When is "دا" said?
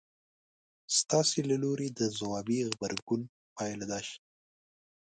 3.91-3.99